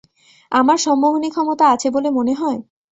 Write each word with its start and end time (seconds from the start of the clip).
আমার 0.51 0.77
সম্মোহনীক্ষমতা 0.77 1.65
আছে 1.73 1.87
বলে 1.95 2.09
মনে 2.11 2.33
হয়? 2.33 2.59